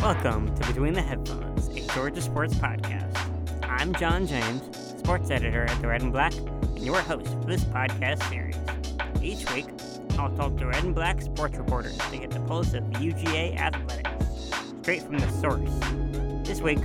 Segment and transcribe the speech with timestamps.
[0.00, 3.14] Welcome to Between the Headphones, a Georgia sports podcast.
[3.64, 4.62] I'm John James,
[4.98, 8.56] sports editor at the Red and Black, and your host for this podcast series.
[9.22, 9.66] Each week,
[10.18, 14.56] I'll talk to Red and Black sports reporters to get the pulse of UGA athletics,
[14.80, 16.48] straight from the source.
[16.48, 16.78] This week,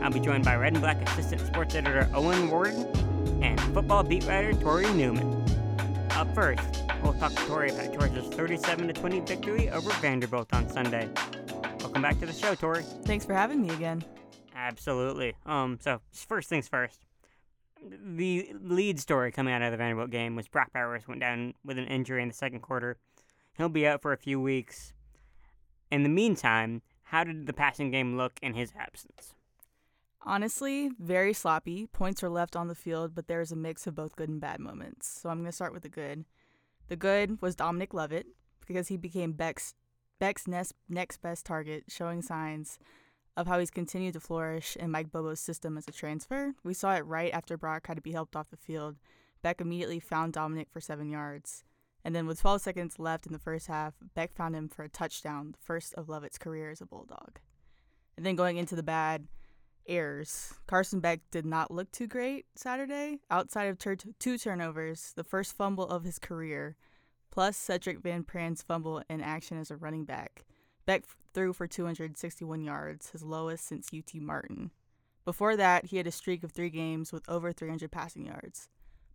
[0.00, 2.86] I'll be joined by Red and Black assistant sports editor Owen Warden
[3.42, 5.44] and football beat writer Tori Newman.
[6.12, 11.10] Up first, we'll talk to Tori about Georgia's 37 20 victory over Vanderbilt on Sunday.
[11.92, 12.84] Welcome back to the show, Tori.
[13.04, 14.02] Thanks for having me again.
[14.56, 15.34] Absolutely.
[15.44, 17.04] Um, so first things first.
[17.84, 21.76] The lead story coming out of the Vanderbilt game was Brock Bowers went down with
[21.76, 22.96] an injury in the second quarter.
[23.58, 24.94] He'll be out for a few weeks.
[25.90, 29.34] In the meantime, how did the passing game look in his absence?
[30.22, 31.88] Honestly, very sloppy.
[31.88, 34.60] Points were left on the field, but there's a mix of both good and bad
[34.60, 35.20] moments.
[35.20, 36.24] So I'm going to start with the good.
[36.88, 38.28] The good was Dominic Lovett
[38.66, 39.74] because he became Beck's
[40.22, 42.78] Beck's next, next best target, showing signs
[43.36, 46.54] of how he's continued to flourish in Mike Bobo's system as a transfer.
[46.62, 48.98] We saw it right after Brock had to be helped off the field.
[49.42, 51.64] Beck immediately found Dominic for seven yards.
[52.04, 54.88] And then with 12 seconds left in the first half, Beck found him for a
[54.88, 57.40] touchdown, the first of Lovett's career as a Bulldog.
[58.16, 59.26] And then going into the bad,
[59.88, 60.54] errors.
[60.68, 63.18] Carson Beck did not look too great Saturday.
[63.28, 66.76] Outside of tur- two turnovers, the first fumble of his career,
[67.32, 70.44] plus Sedrick Van Pran's fumble in action as a running back.
[70.84, 74.70] Beck threw for 261 yards, his lowest since UT Martin.
[75.24, 78.68] Before that, he had a streak of three games with over 300 passing yards.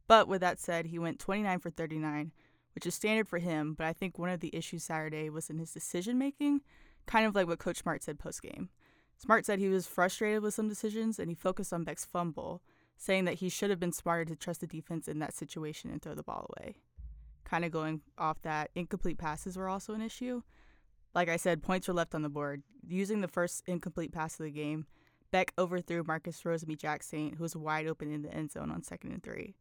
[0.07, 2.31] But with that said, he went 29 for 39,
[2.73, 5.59] which is standard for him, but I think one of the issues Saturday was in
[5.59, 6.61] his decision making,
[7.05, 8.69] kind of like what Coach Smart said post game.
[9.17, 12.63] Smart said he was frustrated with some decisions and he focused on Beck's fumble,
[12.97, 16.02] saying that he should have been smarter to trust the defense in that situation and
[16.02, 16.77] throw the ball away
[17.47, 20.41] kind of going off that, incomplete passes were also an issue.
[21.15, 22.61] Like I said, points were left on the board.
[22.85, 24.85] Using the first incomplete pass of the game,
[25.31, 29.23] Beck overthrew Marcus Rosemy-Jacksaint, who was wide open in the end zone on second and
[29.23, 29.55] three.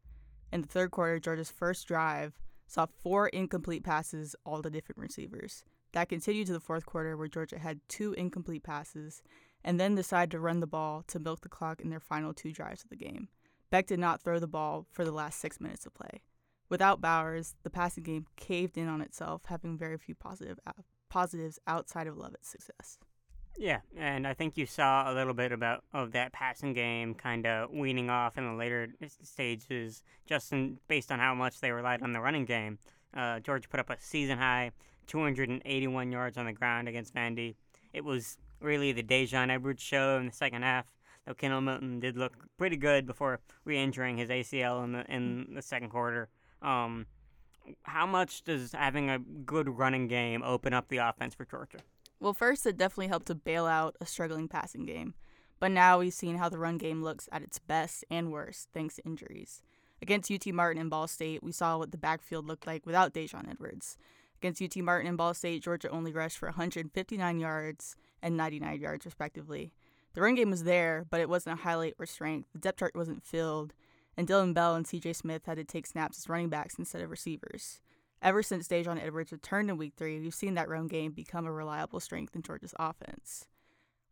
[0.53, 5.65] In the third quarter, Georgia's first drive saw four incomplete passes, all to different receivers.
[5.93, 9.23] That continued to the fourth quarter, where Georgia had two incomplete passes
[9.65, 12.53] and then decided to run the ball to milk the clock in their final two
[12.53, 13.29] drives of the game.
[13.71, 16.23] Beck did not throw the ball for the last six minutes of play.
[16.69, 20.59] Without Bowers, the passing game caved in on itself, having very few positive
[21.09, 22.99] positives outside of Lovett's success.
[23.59, 27.47] Yeah, and I think you saw a little bit about of that passing game kind
[27.47, 28.89] of weaning off in the later
[29.23, 32.79] stages, just in, based on how much they relied on the running game.
[33.15, 34.73] Uh, Georgia put up a season high
[35.07, 37.55] 281 yards on the ground against Vandy.
[37.93, 40.87] It was really the Daijun Edwards show in the second half.
[41.27, 45.63] Though Kendall Milton did look pretty good before re-injuring his ACL in the in the
[45.63, 46.29] second quarter.
[46.67, 47.07] Um,
[47.85, 51.79] how much does having a good running game open up the offense for Georgia?
[52.21, 55.15] Well, first, it definitely helped to bail out a struggling passing game.
[55.59, 58.97] But now we've seen how the run game looks at its best and worst thanks
[58.97, 59.63] to injuries.
[60.03, 63.51] Against UT Martin and Ball State, we saw what the backfield looked like without Daijun
[63.51, 63.97] Edwards.
[64.41, 69.07] Against UT Martin and Ball State, Georgia only rushed for 159 yards and 99 yards,
[69.07, 69.73] respectively.
[70.13, 72.49] The run game was there, but it wasn't a highlight or strength.
[72.53, 73.73] The depth chart wasn't filled,
[74.17, 77.11] and Dillon Bell and CJ Smith had to take snaps as running backs instead of
[77.11, 77.81] receivers.
[78.23, 81.53] Ever since Daijun Edwards returned in week three, we've seen that run game become a
[81.53, 83.47] reliable strength in Georgia's offense.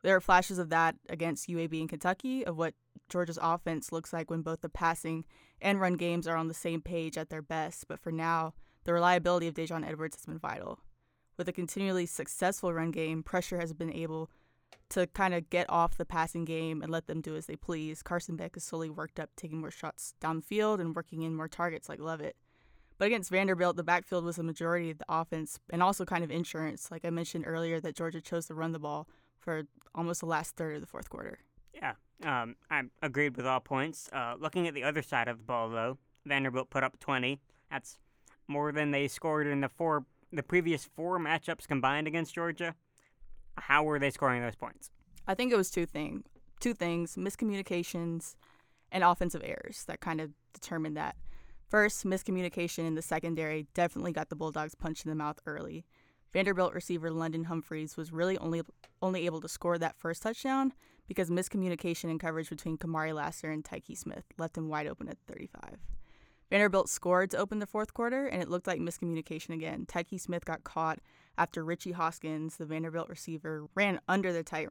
[0.02, 2.74] There are flashes of that against UAB and Kentucky, of what
[3.08, 5.24] Georgia's offense looks like when both the passing
[5.62, 8.52] and run games are on the same page at their best, but for now,
[8.84, 10.80] the reliability of Daijun Edwards has been vital.
[11.38, 14.30] With a continually successful run game, pressure has been able
[14.90, 18.02] to kind of get off the passing game and let them do as they please.
[18.02, 21.34] Carson Beck has slowly worked up, taking more shots down the field and working in
[21.34, 22.36] more targets like Lovett.
[22.98, 26.30] But against Vanderbilt, the backfield was the majority of the offense and also kind of
[26.30, 26.90] insurance.
[26.90, 29.08] Like I mentioned earlier, that Georgia chose to run the ball
[29.38, 29.64] for
[29.94, 31.38] almost the last third of the fourth quarter.
[31.74, 34.08] Yeah, um, I agreed with all points.
[34.12, 37.40] Uh, looking at the other side of the ball, though, Vanderbilt put up 20.
[37.70, 37.98] That's
[38.46, 42.74] more than they scored in the four the previous four matchups combined against Georgia.
[43.56, 44.90] How were they scoring those points?
[45.26, 46.24] I think it was two things.
[46.60, 48.36] Two things: miscommunications
[48.92, 51.16] and offensive errors that kind of determined that.
[51.68, 55.84] First, miscommunication in the secondary definitely got the Bulldogs punched in the mouth early.
[56.32, 58.62] Vanderbilt receiver London Humphreys was really only
[59.00, 60.72] only able to score that first touchdown
[61.06, 65.18] because miscommunication and coverage between Kamari Lassiter and Tykee Smith left him wide open at
[65.28, 65.78] 35.
[66.54, 69.86] Vanderbilt scored to open the fourth quarter, and it looked like miscommunication again.
[69.86, 71.00] Tykee Smith got caught
[71.36, 74.68] after Richie Hoskins, the Vanderbilt receiver, ran under the tight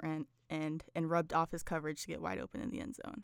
[0.50, 3.24] end and rubbed off his coverage to get wide open in the end zone.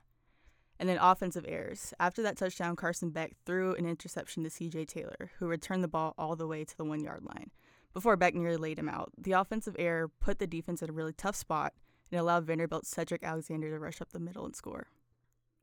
[0.77, 1.93] And then offensive errors.
[2.01, 6.13] After that touchdown, Carson Beck threw an interception to CJ Taylor, who returned the ball
[6.17, 7.51] all the way to the one yard line.
[7.93, 9.13] before Beck nearly laid him out.
[9.17, 11.71] The offensive error put the defense in a really tough spot
[12.11, 14.87] and allowed Vanderbilt's Sedrick Alexander to rush up the middle and score.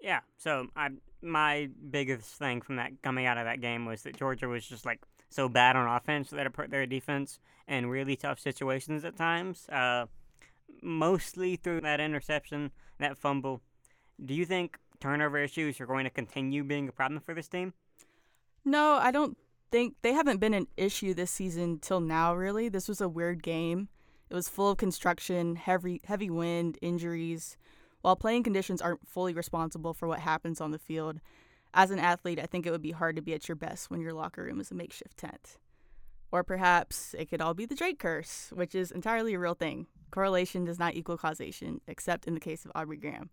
[0.01, 0.91] Yeah, so I
[1.23, 4.87] my biggest thing from that coming out of that game was that Georgia was just
[4.87, 9.17] like so bad on offense that it put their defense in really tough situations at
[9.17, 9.69] times.
[9.69, 10.07] Uh,
[10.83, 13.61] mostly through that interception, that fumble.
[14.25, 17.75] Do you think turnover issues are going to continue being a problem for this team?
[18.65, 19.37] No, I don't
[19.71, 22.35] think they haven't been an issue this season till now.
[22.35, 23.89] Really, this was a weird game.
[24.29, 27.57] It was full of construction, heavy heavy wind, injuries.
[28.07, 31.19] While playing conditions aren't fully responsible for what happens on the field,
[31.75, 34.01] as an athlete, I think it would be hard to be at your best when
[34.01, 35.59] your locker room is a makeshift tent.
[36.31, 39.89] Or perhaps it could all be the Drake curse, which is entirely a real thing.
[40.13, 43.31] Correlation does not equal causation, except in the case of Aubrey Graham.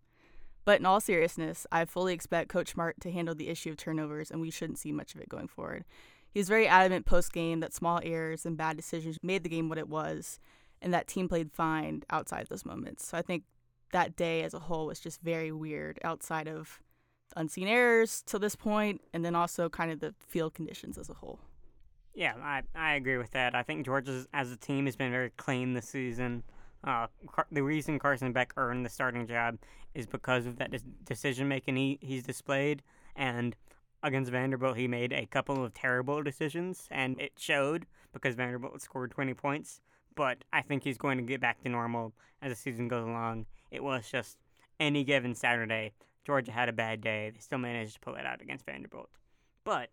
[0.64, 4.28] But in all seriousness, I fully expect Coach Smart to handle the issue of turnovers,
[4.28, 5.84] and we shouldn't see much of it going forward.
[6.32, 9.68] He was very adamant post game that small errors and bad decisions made the game
[9.68, 10.40] what it was,
[10.82, 13.06] and that team played fine outside those moments.
[13.06, 13.44] So I think
[13.92, 16.80] that day as a whole was just very weird outside of
[17.36, 21.14] unseen errors to this point, and then also kind of the field conditions as a
[21.14, 21.40] whole.
[22.14, 23.54] Yeah, I, I agree with that.
[23.54, 26.44] I think Georgia as a team has been very clean this season.
[26.84, 29.58] Uh, Car- the reason Carson Beck earned the starting job
[29.94, 32.82] is because of that de- decision making he, he's displayed.
[33.16, 33.56] And
[34.02, 39.10] against Vanderbilt, he made a couple of terrible decisions, and it showed because Vanderbilt scored
[39.10, 39.80] 20 points.
[40.14, 43.46] But I think he's going to get back to normal as the season goes along.
[43.74, 44.38] It was just
[44.78, 45.92] any given Saturday,
[46.24, 47.30] Georgia had a bad day.
[47.34, 49.10] They still managed to pull it out against Vanderbilt.
[49.64, 49.90] But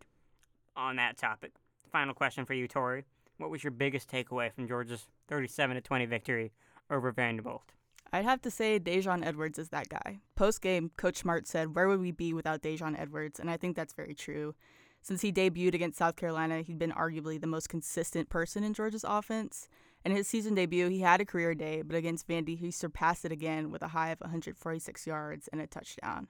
[0.76, 1.52] on that topic,
[1.92, 3.04] final question for you, Tori.
[3.38, 6.52] What was your biggest takeaway from Georgia's 37 to 20 victory
[6.90, 7.74] over Vanderbilt?
[8.14, 10.20] I'd have to say Daijun Edwards is that guy.
[10.36, 13.40] Post game, Coach Smart said, Where would we be without Daijun Edwards?
[13.40, 14.54] And I think that's very true.
[15.02, 19.06] Since he debuted against South Carolina, he'd been arguably the most consistent person in Georgia's
[19.08, 19.68] offense.
[20.04, 23.32] In his season debut, he had a career day, but against Vandy, he surpassed it
[23.32, 26.28] again with a high of 146 yards and a touchdown.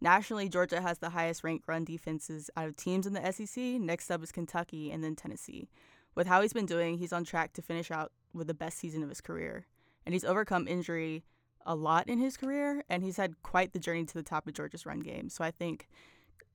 [0.00, 3.80] Nationally, Georgia has the highest ranked run defenses out of teams in the SEC.
[3.80, 5.68] Next up is Kentucky and then Tennessee.
[6.16, 9.04] With how he's been doing, he's on track to finish out with the best season
[9.04, 9.66] of his career.
[10.04, 11.24] And he's overcome injury
[11.64, 14.54] a lot in his career, and he's had quite the journey to the top of
[14.54, 15.28] Georgia's run game.
[15.28, 15.88] So I think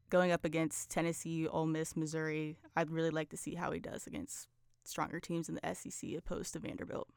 [0.09, 4.05] going up against Tennessee, Ole Miss, Missouri, I'd really like to see how he does
[4.05, 4.49] against
[4.87, 7.07] stronger teams in the SEC opposed to Vanderbilt.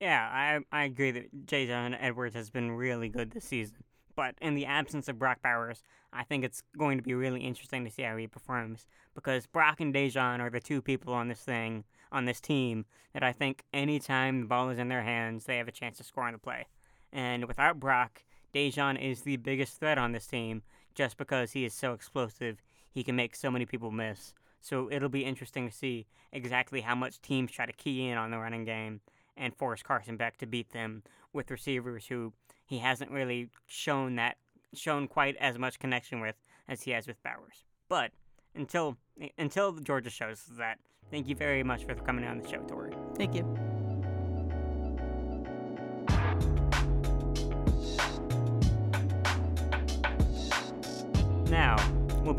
[0.00, 3.84] Yeah, I I agree that Daijun Edwards has been really good this season.
[4.16, 5.82] But in the absence of Brock Bowers,
[6.12, 9.80] I think it's going to be really interesting to see how he performs because Brock
[9.80, 13.64] and Daijun are the two people on this thing, on this team, that I think
[13.72, 16.38] anytime the ball is in their hands, they have a chance to score on the
[16.38, 16.66] play.
[17.12, 18.22] And without Brock,
[18.54, 20.62] Daijun is the biggest threat on this team
[20.94, 22.60] just because he is so explosive.
[22.90, 24.34] He can make so many people miss.
[24.60, 28.30] So it'll be interesting to see exactly how much teams try to key in on
[28.30, 29.00] the running game
[29.36, 31.02] and force Carson Beck to beat them
[31.32, 32.32] with receivers who
[32.66, 34.36] he hasn't really shown that
[34.72, 36.36] shown quite as much connection with
[36.68, 37.64] as he has with Bowers.
[37.88, 38.12] But
[38.54, 38.96] until
[39.38, 40.78] until Georgia shows that,
[41.10, 42.92] thank you very much for coming on the show, Tori.
[43.16, 43.79] Thank you.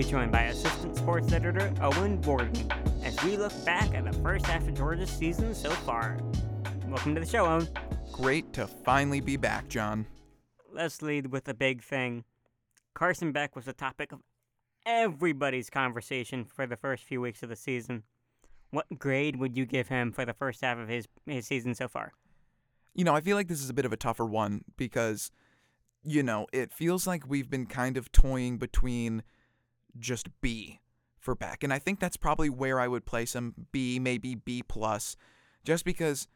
[0.02, 2.72] Be joined by Assistant Sports Editor Owen Warden
[3.04, 6.18] as we look back at the first half of Georgia's season so far.
[6.88, 7.68] Welcome to the show, Owen.
[8.12, 10.08] Great to finally be back, John.
[10.74, 12.24] Let's lead with a big thing.
[12.96, 14.22] Carson Beck was the topic of
[14.88, 18.02] everybody's conversation for the first few weeks of the season.
[18.72, 21.88] What grade would you give him for the first half of his his season so
[21.88, 22.14] far?
[22.96, 25.30] You know, I feel like this is a bit of a tougher one because,
[26.02, 29.22] you know, it feels like we've been kind of toying between
[30.00, 30.80] just B
[31.18, 33.54] for Beck, and I think that's probably where I would place him.
[33.72, 35.16] B, maybe B plus,
[35.64, 36.28] just because,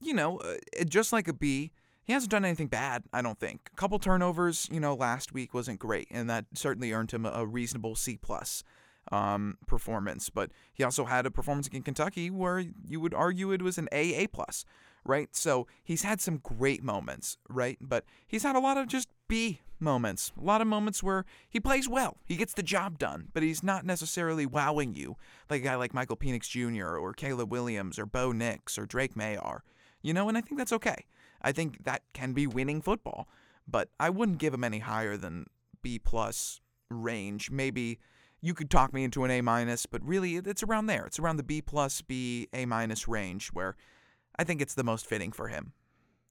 [0.00, 1.72] you know, uh, just like a B,
[2.04, 3.70] he hasn't done anything bad, I don't think.
[3.72, 7.46] A couple turnovers, you know, last week wasn't great, and that certainly earned him a
[7.46, 8.64] reasonable C plus
[9.12, 10.30] um, performance.
[10.30, 13.88] But he also had a performance in Kentucky where you would argue it was an
[13.92, 14.64] A A plus,
[15.08, 15.34] right?
[15.34, 17.78] So he's had some great moments, right?
[17.80, 21.58] But he's had a lot of just B moments, a lot of moments where he
[21.58, 25.16] plays well, he gets the job done, but he's not necessarily wowing you
[25.48, 26.96] like a guy like Michael Penix Jr.
[26.96, 29.64] or Caleb Williams or Bo Nix or Drake Maye are,
[30.02, 30.28] you know.
[30.28, 31.06] And I think that's okay.
[31.40, 33.28] I think that can be winning football,
[33.66, 35.46] but I wouldn't give him any higher than
[35.82, 36.60] B plus
[36.90, 37.50] range.
[37.50, 37.98] Maybe
[38.40, 41.06] you could talk me into an A minus, but really it's around there.
[41.06, 43.76] It's around the B plus B A minus range where
[44.38, 45.72] I think it's the most fitting for him.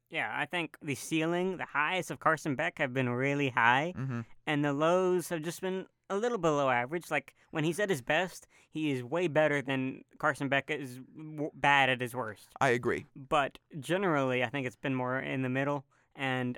[0.09, 4.21] Yeah, I think the ceiling, the highs of Carson Beck have been really high, Mm-hmm.
[4.45, 7.11] and the lows have just been a little below average.
[7.11, 11.51] Like when he's at his best, he is way better than Carson Beck is w-
[11.53, 12.47] bad at his worst.
[12.61, 13.05] I agree.
[13.17, 15.83] But generally, I think it's been more in the middle.
[16.15, 16.57] And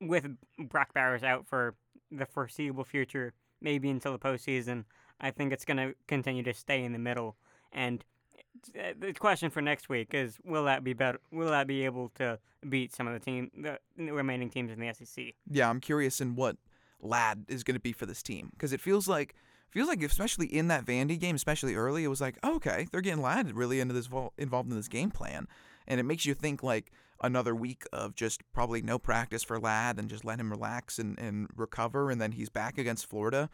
[0.00, 0.28] with
[0.58, 1.74] Brock Bowers out for
[2.10, 4.84] the foreseeable future, maybe until the postseason,
[5.18, 7.36] I think it's going to continue to stay in the middle.
[7.72, 8.04] And
[8.74, 11.20] Eh, the question for next week is: Will that be better?
[11.30, 14.92] Will that be able to beat some of the team, the remaining teams in the
[14.92, 15.34] SEC?
[15.50, 16.56] Yeah, I'm curious in what
[17.00, 19.34] Ladd is going to be for this team because it feels like
[19.70, 23.00] feels like especially in that Vandy game, especially early, it was like oh, okay, they're
[23.00, 24.08] getting Ladd really into this
[24.38, 25.46] involved in this game plan,
[25.86, 29.98] and it makes you think like another week of just probably no practice for Ladd
[29.98, 33.48] and just let him relax and, and recover, and then he's back against Florida.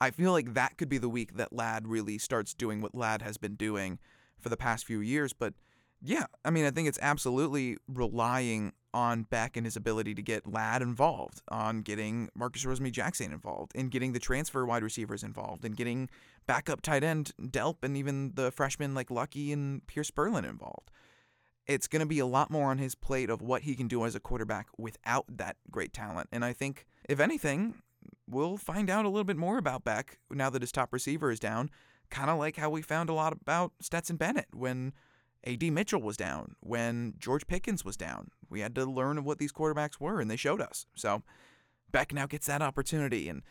[0.00, 3.22] I feel like that could be the week that Ladd really starts doing what Ladd
[3.22, 3.98] has been doing
[4.38, 5.32] for the past few years.
[5.32, 5.54] But
[6.00, 10.50] yeah, I mean, I think it's absolutely relying on Beck and his ability to get
[10.50, 15.76] Ladd involved, on getting Marcus Rosemy-Jacksaint involved, in getting the transfer wide receivers involved, and
[15.76, 16.08] getting
[16.46, 20.90] backup tight end Delp and even the freshmen like Luckie and Pearce Spurlin involved.
[21.66, 24.06] It's going to be a lot more on his plate of what he can do
[24.06, 26.28] as a quarterback without that great talent.
[26.32, 27.74] And I think, if anything,
[28.26, 31.38] we'll find out a little bit more about Beck now that his top receiver is
[31.38, 31.68] down
[32.10, 34.92] kind of like how we found a lot about Stetson Bennett when
[35.46, 38.30] AD Mitchell was down, when George Pickens was down.
[38.50, 40.86] We had to learn what these quarterbacks were, and they showed us.
[40.94, 41.22] So
[41.90, 43.28] Beck now gets that opportunity.
[43.28, 43.42] And,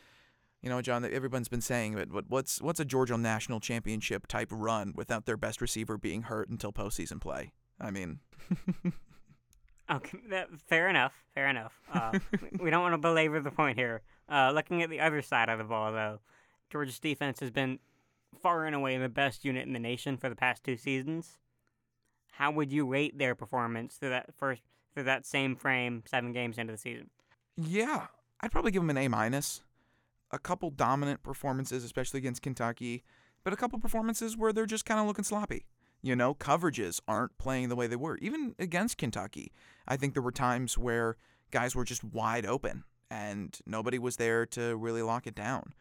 [0.61, 4.93] you know, John, everyone's been saying, but what's, what's a Georgia national championship type run
[4.95, 7.53] without their best receiver being hurt until postseason play?
[7.79, 8.19] I mean.
[9.91, 11.13] okay, that, fair enough.
[11.33, 11.79] Fair enough.
[11.93, 12.19] Uh,
[12.59, 14.01] we don't want to belabor the point here.
[14.29, 16.19] Uh, looking at the other side of the ball, though,
[16.69, 17.79] Georgia's defense has been
[18.41, 21.37] far and away the best unit in the nation for the past two seasons.
[22.33, 24.61] How would you rate their performance through that first
[24.93, 27.09] through that same frame seven games into the season?
[27.55, 28.07] Yeah,
[28.41, 29.63] I'd probably give them an A minus.
[30.31, 33.03] A couple dominant performances, especially against Kentucky,
[33.43, 35.65] but a couple performances where they're just kind of looking sloppy.
[36.01, 38.17] You know, coverages aren't playing the way they were.
[38.17, 39.51] Even against Kentucky,
[39.87, 41.15] I think there were times where
[41.49, 45.73] guys were just wide open and nobody was there to really lock it down.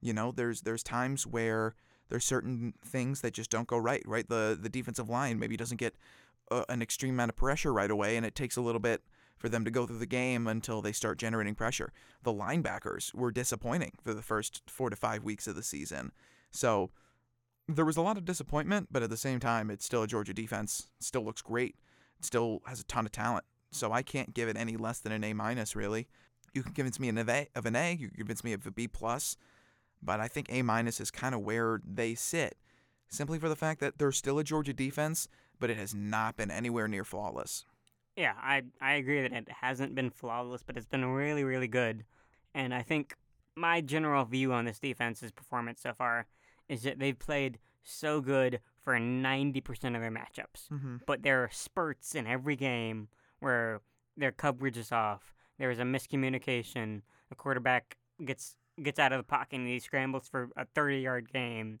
[0.00, 1.74] You know, there's there's times where
[2.12, 4.28] there's certain things that just don't go right, right?
[4.28, 5.94] The the defensive line maybe doesn't get
[6.50, 9.02] uh, an extreme amount of pressure right away, and it takes a little bit
[9.38, 11.90] for them to go through the game until they start generating pressure.
[12.22, 16.12] The linebackers were disappointing for the first four to five weeks of the season.
[16.50, 16.90] So
[17.66, 20.34] there was a lot of disappointment, but at the same time, it's still a Georgia
[20.34, 20.88] defense.
[21.00, 21.76] Still looks great.
[22.18, 23.46] It still has a ton of talent.
[23.70, 26.08] So I can't give it any less than an A minus, really.
[26.52, 27.94] You can convince me A, of an A.
[27.94, 29.38] You can convince me of a B plus
[30.02, 32.56] but I think A minus is kind of where they sit,
[33.08, 35.28] simply for the fact that they're still a Georgia defense,
[35.60, 37.64] but it has not been anywhere near flawless.
[38.16, 42.04] Yeah, I I agree that it hasn't been flawless, but it's been really really good,
[42.54, 43.14] and I think
[43.54, 46.26] my general view on this defense's performance so far
[46.68, 50.68] is that they've played so good for 90% of their matchups.
[50.72, 50.96] Mm-hmm.
[51.06, 53.08] But there are spurts in every game
[53.40, 53.80] where
[54.16, 55.34] their coverage is off.
[55.58, 57.02] There is a miscommunication.
[57.28, 61.32] The quarterback gets gets out of the pocket and he scrambles for a 30 yard
[61.32, 61.80] game.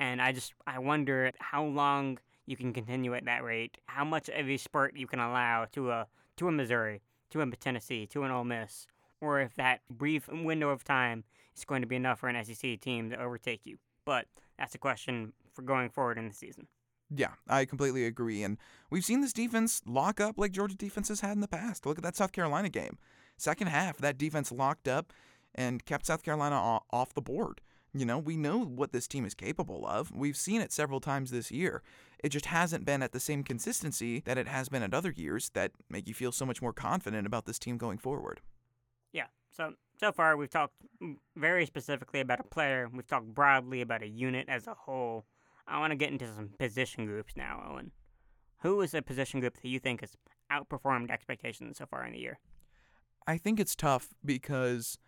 [0.00, 4.28] And I just I wonder how long you can continue at that rate, how much
[4.28, 8.22] of a spurt you can allow to a to a Missouri, to a Tennessee, to
[8.22, 8.86] an Ole Miss,
[9.20, 11.24] or if that brief window of time
[11.56, 13.78] is going to be enough for an SEC team to overtake you.
[14.04, 14.26] But
[14.58, 16.68] that's a question for going forward in the season.
[17.14, 18.42] Yeah, I completely agree.
[18.42, 18.58] And
[18.90, 21.86] we've seen this defense lock up like Georgia defenses had in the past.
[21.86, 22.98] Look at that South Carolina game.
[23.36, 25.12] Second half, that defense locked up
[25.54, 27.60] and kept South Carolina off the board.
[27.94, 30.14] You know, we know what this team is capable of.
[30.14, 31.82] We've seen it several times this year.
[32.22, 35.50] It just hasn't been at the same consistency that it has been at other years
[35.54, 38.40] that make you feel so much more confident about this team going forward.
[39.12, 39.26] Yeah.
[39.50, 40.74] So so far we've talked
[41.36, 42.88] very specifically about a player.
[42.92, 45.24] We've talked broadly about a unit as a whole.
[45.66, 47.92] I want to get into some position groups now, Owen.
[48.62, 50.16] Who is a position group that you think has
[50.52, 52.38] outperformed expectations so far in the year?
[53.26, 54.98] I think it's tough because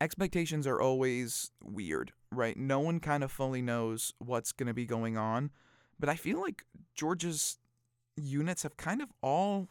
[0.00, 2.56] expectations are always weird, right?
[2.56, 5.50] No one kind of fully knows what's going to be going on.
[5.98, 7.58] But I feel like Georgia's
[8.16, 9.68] units have kind of all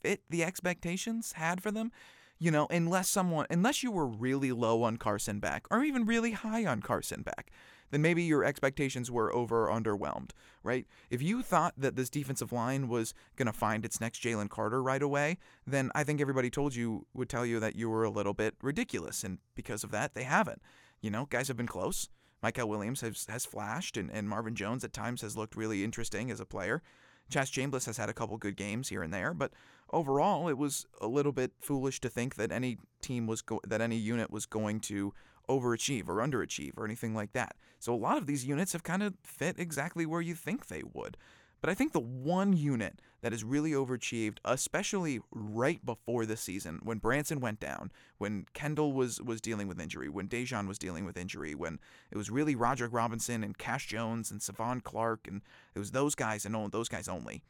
[0.00, 1.92] fit the expectations had for them.
[2.38, 6.32] You know, unless someone, unless you were really low on Carson Beck or even really
[6.32, 7.52] high on Carson Beck,
[7.92, 10.30] then maybe your expectations were over underwhelmed,
[10.64, 10.86] right?
[11.10, 14.82] If you thought that this defensive line was going to find its next Jalen Carter
[14.82, 18.10] right away, then I think everybody told you would tell you that you were a
[18.10, 19.22] little bit ridiculous.
[19.22, 20.62] And because of that, they haven't.
[21.00, 22.08] You know, guys have been close.
[22.42, 26.30] Mykel Williams has, has flashed, and, and Marvin Jones at times has looked really interesting
[26.30, 26.82] as a player.
[27.30, 29.52] Chaz Chambliss has had a couple good games here and there, but
[29.92, 33.80] overall, it was a little bit foolish to think that any team was go- that
[33.80, 35.14] any unit was going to
[35.48, 37.56] overachieve or underachieve or anything like that.
[37.78, 40.82] So a lot of these units have kind of fit exactly where you think they
[40.92, 41.16] would.
[41.62, 46.80] But I think the one unit that has really overachieved, especially right before the season,
[46.82, 51.04] when Branson went down, when Kendall was was dealing with injury, when Daijun was dealing
[51.04, 51.78] with injury, when
[52.10, 55.40] it was really Roderick Robinson and Cash Jones and Sevaughn Clark, and
[55.72, 57.44] it was those guys and those guys only.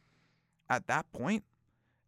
[0.69, 1.43] At that point,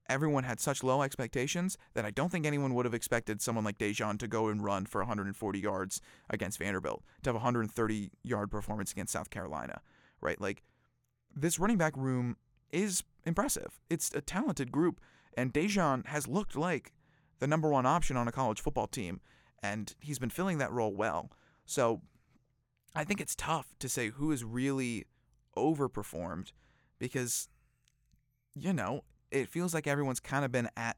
[0.09, 3.77] everyone had such low expectations that I don't think anyone would have expected someone like
[3.77, 8.51] Daijun to go and run for 140 yards against Vanderbilt, to have a 130 yard
[8.51, 9.81] performance against South Carolina,
[10.21, 10.39] right?
[10.39, 10.63] Like
[11.35, 12.37] this running back room
[12.71, 13.79] is impressive.
[13.89, 15.01] It's a talented group,
[15.35, 16.93] and Daijun has looked like
[17.39, 19.19] the number one option on a college football team,
[19.61, 21.31] and he's been filling that role well.
[21.65, 22.01] So
[22.95, 25.05] I think it's tough to say who has really
[25.57, 26.51] overperformed
[26.99, 27.49] because,
[28.53, 29.03] you know,
[29.35, 30.97] it feels like everyone's kind of been at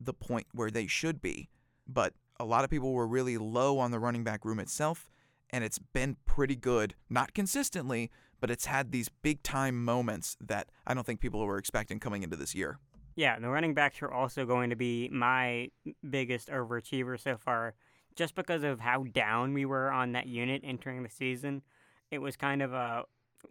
[0.00, 1.48] the point where they should be.
[1.86, 5.10] But a lot of people were really low on the running back room itself,
[5.50, 10.68] and it's been pretty good, not consistently, but it's had these big time moments that
[10.86, 12.78] I don't think people were expecting coming into this year.
[13.14, 15.70] Yeah, the running backs are also going to be my
[16.08, 17.74] biggest overachiever so far,
[18.14, 21.62] just because of how down we were on that unit entering the season.
[22.10, 23.04] It was kind of a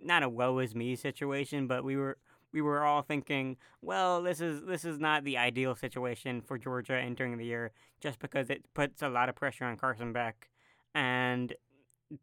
[0.03, 2.17] not a woe is me situation, but we were
[2.55, 6.95] we were all thinking, well, this is this is not the ideal situation for Georgia
[6.95, 10.47] entering the year, just because it puts a lot of pressure on Carson Beck,
[10.95, 11.53] and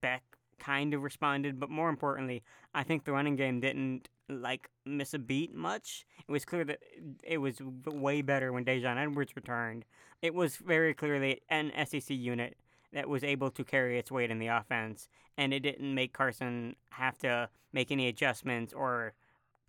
[0.00, 0.22] Beck
[0.58, 2.42] kind of responded, but more importantly,
[2.74, 6.06] I think the running game didn't like miss a beat much.
[6.26, 6.78] It was clear that
[7.22, 9.84] it was way better when Daijun Edwards returned.
[10.22, 12.56] It was very clearly an SEC unit
[12.94, 16.76] that was able to carry its weight in the offense, and it didn't make Carson
[16.90, 19.12] have to make any adjustments or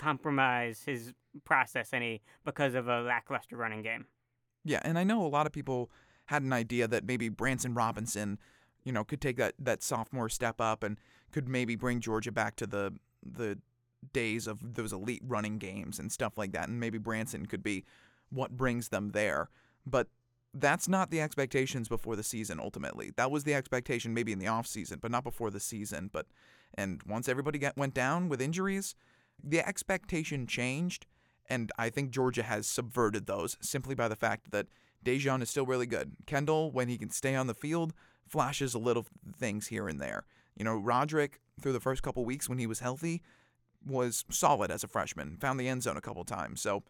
[0.03, 1.13] compromise his
[1.45, 4.05] process any because of a lackluster running game.
[4.65, 5.89] Yeah, and I know a lot of people
[6.27, 8.39] had an idea that maybe Branson Robinson
[8.83, 10.97] you know, could take that, that sophomore step up and
[11.31, 12.93] could maybe bring Georgia back to the
[13.25, 13.57] the
[14.11, 16.67] days of those elite running games and stuff like that.
[16.67, 17.85] And maybe Branson could be
[18.29, 19.49] what brings them there.
[19.85, 20.07] But
[20.53, 23.13] that's not the expectations before the season ultimately.
[23.15, 26.09] That was the expectation maybe in the off season, but not before the season.
[26.11, 26.27] But
[26.73, 28.93] and once everybody went down with injuries,
[29.43, 31.05] the expectation changed.
[31.49, 34.67] And I think Georgia has subverted those simply by the fact that
[35.03, 36.13] Daijun is still really good.
[36.25, 37.93] Kendall, when he can stay on the field,
[38.27, 39.05] flashes of little
[39.37, 40.25] things here and there.
[40.55, 43.21] You know, Roderick, through the first couple weeks when he was healthy,
[43.85, 46.61] was solid as a freshman, found the end zone a couple times.
[46.61, 46.83] So,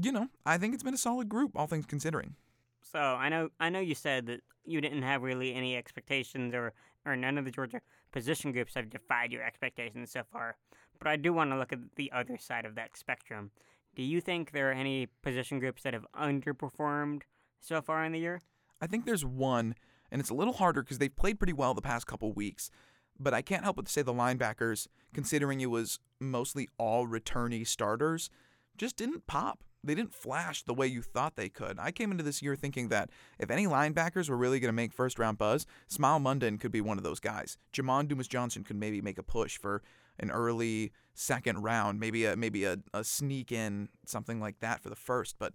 [0.00, 2.36] you know, I think it's been a solid group, all things considering.
[2.80, 6.72] So I know I know you said that you didn't have really any expectations or,
[7.04, 7.80] or none of the Georgia
[8.12, 10.56] position groups have defied your expectations so far.
[10.98, 13.50] But I do want to look at the other side of that spectrum.
[13.94, 17.22] Do you think there are any position groups that have underperformed
[17.60, 18.40] so far in the year?
[18.80, 19.74] I think there's one
[20.14, 22.70] and it's a little harder because they've played pretty well the past couple weeks.
[23.18, 28.30] But I can't help but say the linebackers, considering it was mostly all returnee starters,
[28.76, 29.64] just didn't pop.
[29.82, 31.78] They didn't flash the way you thought they could.
[31.80, 34.92] I came into this year thinking that if any linebackers were really going to make
[34.92, 37.58] first round buzz, Smael Mondon could be one of those guys.
[37.72, 39.82] Jamon Dumas Johnson could maybe make a push for
[40.18, 44.88] an early second round, maybe a maybe a, a sneak in something like that for
[44.88, 45.36] the first.
[45.38, 45.54] But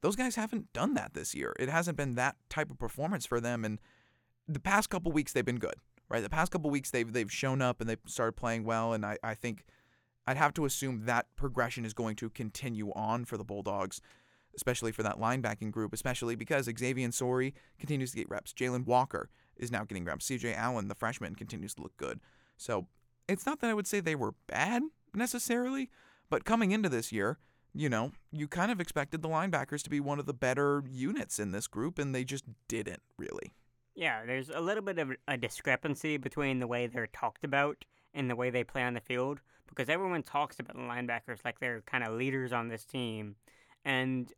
[0.00, 1.54] those guys haven't done that this year.
[1.58, 3.78] It hasn't been that type of performance for them, and
[4.48, 5.76] the past couple weeks they've been good,
[6.08, 6.22] right?
[6.22, 9.18] The past couple weeks they've they've shown up and they've started playing well, and I,
[9.22, 9.64] I think
[10.26, 14.00] I'd have to assume that progression is going to continue on for the Bulldogs,
[14.54, 18.52] especially for that linebacking group, especially because Xavian Sorey continues to get reps.
[18.52, 20.28] Jalen Walker is now getting reps.
[20.28, 22.20] CJ Allen, the freshman, continues to look good.
[22.56, 22.86] So
[23.28, 24.82] it's not that I would say they were bad
[25.14, 25.90] necessarily,
[26.28, 27.38] but coming into this year,
[27.74, 31.38] you know, you kind of expected the linebackers to be one of the better units
[31.38, 33.52] in this group, and they just didn't really.
[33.94, 38.28] Yeah, there's a little bit of a discrepancy between the way they're talked about and
[38.28, 41.82] the way they play on the field because everyone talks about the linebackers like they're
[41.82, 43.36] kind of leaders on this team.
[43.84, 44.32] And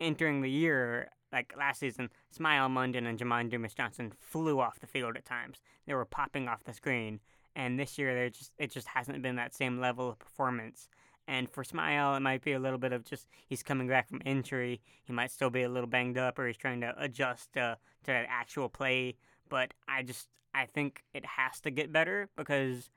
[0.00, 4.86] entering the year, like last season, Smael Mondon and Jamon Dumas Johnson flew off the
[4.86, 5.60] field at times.
[5.86, 7.20] They were popping off the screen.
[7.56, 10.88] And this year, they just it just hasn't been that same level of performance.
[11.26, 14.20] And for Smael, it might be a little bit of just he's coming back from
[14.24, 14.80] injury.
[15.02, 18.12] He might still be a little banged up, or he's trying to adjust uh, to
[18.12, 19.16] actual play.
[19.48, 22.90] But I just I think it has to get better because,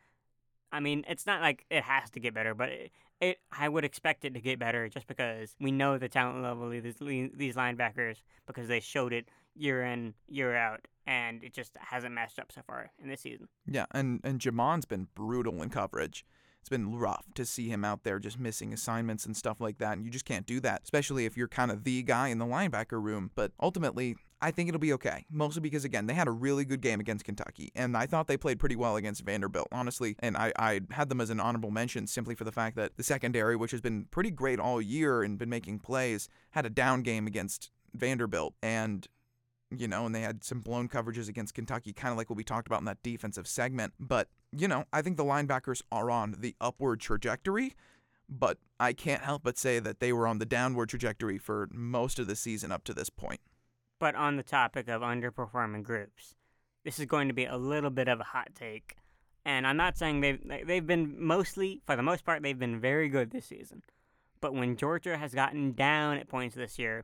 [0.72, 2.92] I mean, it's not like it has to get better, but it,
[3.22, 6.72] it I would expect it to get better just because we know the talent level
[6.72, 6.98] of these
[7.34, 12.40] these linebackers because they showed it year in year out, and it just hasn't matched
[12.40, 13.48] up so far in this season.
[13.66, 16.26] Yeah, and and Jamon's been brutal in coverage
[16.62, 19.94] it's been rough to see him out there just missing assignments and stuff like that.
[19.94, 22.46] And you just can't do that, especially if you're kind of the guy in the
[22.46, 23.32] linebacker room.
[23.34, 25.26] But ultimately, I think it'll be okay.
[25.32, 28.38] Mostly because, again, they had a really good game against Kentucky, and I thought they
[28.38, 30.16] played pretty well against Vanderbilt, honestly.
[30.20, 33.04] And I, I had them as an honorable mention simply for the fact that the
[33.04, 37.04] secondary, which has been pretty great all year and been making plays, had a down
[37.04, 38.54] game against Vanderbilt.
[38.62, 39.08] And
[39.72, 42.44] you know, and they had some blown coverages against Kentucky, kind of like what we
[42.44, 43.94] talked about in that defensive segment.
[44.00, 47.76] But, you know, I think the linebackers are on the upward trajectory,
[48.28, 52.20] but I can't help but say that they were on the downward trajectory for most
[52.20, 53.42] of the season up to this point.
[54.00, 56.36] But on the topic of underperforming groups,
[56.84, 58.96] this is going to be a little bit of a hot take.
[59.46, 63.10] And I'm not saying they've they've been mostly, for the most part, they've been very
[63.10, 63.84] good this season.
[64.42, 67.04] But when Georgia has gotten down at points this year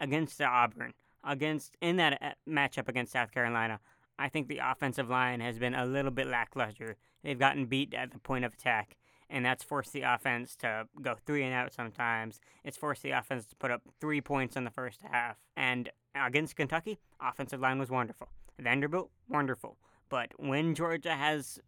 [0.00, 3.80] against Auburn, against in that uh, matchup against South Carolina,
[4.18, 6.96] I think the offensive line has been a little bit lackluster.
[7.22, 8.96] They've gotten beat at the point of attack,
[9.30, 12.40] and that's forced the offense to go three and out sometimes.
[12.64, 15.36] It's forced the offense to put up three points in the first half.
[15.56, 18.28] And against Kentucky, offensive line was wonderful.
[18.58, 19.78] Vanderbilt, wonderful.
[20.08, 21.58] But when Georgia has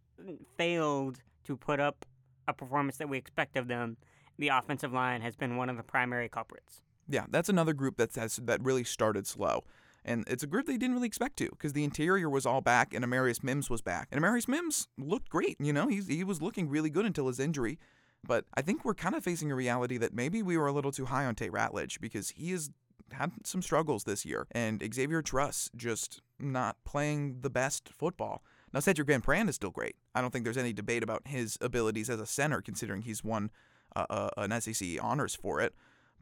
[0.57, 2.05] failed to put up
[2.47, 3.97] a performance that we expect of them,
[4.37, 6.81] the offensive line has been one of the primary culprits.
[7.07, 9.63] Yeah, that's another group that has that really started slow.
[10.05, 12.93] And it's a group they didn't really expect to because the interior was all back
[12.93, 14.07] and Amarius Mims was back.
[14.11, 15.57] And Amarius Mims looked great.
[15.59, 17.79] You know, he's, he was looking really good until his injury.
[18.23, 20.91] But I think we're kind of facing a reality that maybe we were a little
[20.91, 22.69] too high on Tate Ratledge because he has
[23.11, 24.47] had some struggles this year.
[24.51, 28.43] And Xavier Truss just not playing the best football.
[28.73, 29.95] Now, Sedrick Van Pran is still great.
[30.13, 33.49] I don't think there's any debate about his abilities as a center, considering he's won
[33.95, 35.73] uh, uh, an SEC honors for it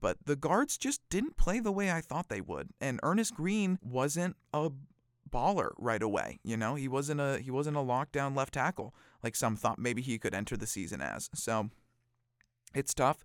[0.04, 2.72] but the guards just didn't play the way I thought they would.
[2.82, 4.70] And Earnest Greene wasn't a
[5.32, 6.42] baller right away.
[6.44, 10.02] You know, he wasn't a he wasn't a lockdown left tackle like some thought maybe
[10.02, 11.30] he could enter the season as.
[11.34, 11.70] So
[12.76, 13.24] it's tough,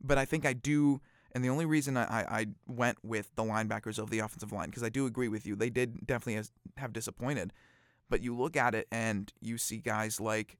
[0.00, 1.00] but I think I do.
[1.32, 4.84] And the only reason I, I went with the linebackers of the offensive line because
[4.84, 7.52] I do agree with you, they did definitely have disappointed.
[8.08, 10.58] But you look at it and you see guys like,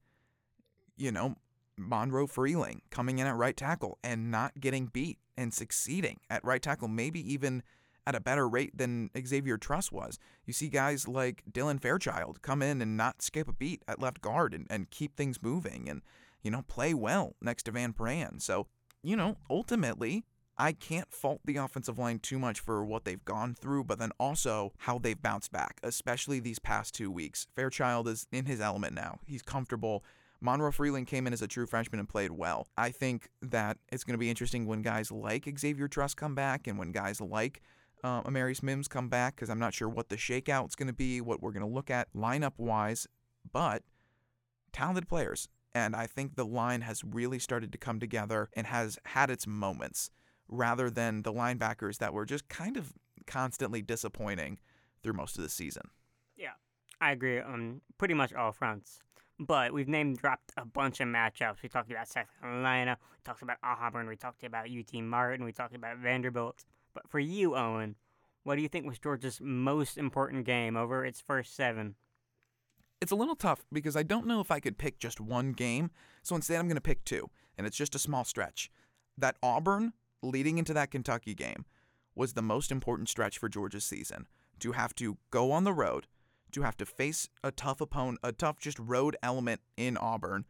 [0.96, 1.36] you know,
[1.80, 6.62] Monroe Freeling coming in at right tackle and not getting beat and succeeding at right
[6.62, 7.62] tackle, maybe even
[8.06, 10.18] at a better rate than Xavier Truss was.
[10.44, 14.20] You see guys like Dylan Fairchild come in and not skip a beat at left
[14.20, 16.02] guard and, and keep things moving and,
[16.42, 18.40] you know, play well next to Van Pran.
[18.40, 18.66] So,
[19.02, 20.24] you know, ultimately,
[20.58, 24.10] I can't fault the offensive line too much for what they've gone through, but then
[24.18, 27.46] also how they've bounced back, especially these past two weeks.
[27.56, 29.20] Fairchild is in his element now.
[29.26, 30.04] He's comfortable.
[30.40, 32.68] Monroe Freeling came in as a true freshman and played well.
[32.76, 36.66] I think that it's going to be interesting when guys like Xavier Truss come back
[36.66, 37.60] and when guys like
[38.02, 41.20] uh, Amarius Mims come back because I'm not sure what the shakeout's going to be,
[41.20, 43.06] what we're going to look at lineup wise,
[43.52, 43.82] but
[44.72, 45.48] talented players.
[45.74, 49.46] And I think the line has really started to come together and has had its
[49.46, 50.10] moments
[50.48, 52.92] rather than the linebackers that were just kind of
[53.26, 54.58] constantly disappointing
[55.02, 55.82] through most of the season.
[56.36, 56.52] Yeah,
[57.00, 59.00] I agree on pretty much all fronts.
[59.40, 61.62] But we've name dropped a bunch of matchups.
[61.62, 65.52] We talked about South Carolina, we talked about Auburn, we talked about UT Martin, we
[65.52, 66.62] talked about Vanderbilt.
[66.92, 67.96] But for you, Owen,
[68.42, 71.94] what do you think was Georgia's most important game over its first seven?
[73.00, 75.90] It's a little tough because I don't know if I could pick just one game.
[76.22, 78.70] So instead, I'm going to pick two, and it's just a small stretch.
[79.16, 81.64] That Auburn leading into that Kentucky game
[82.14, 84.26] was the most important stretch for Georgia's season.
[84.58, 86.06] To have to go on the road,
[86.52, 90.44] to have to face a tough opponent, a tough just road element in Auburn,